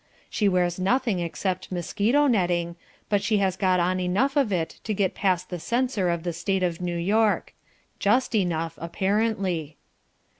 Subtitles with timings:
[0.31, 2.75] She wears nothing except mosquito netting,
[3.07, 6.33] but she has got on enough of it to get past the censor of the
[6.33, 7.53] State of New York.
[7.99, 9.77] Just enough, apparently.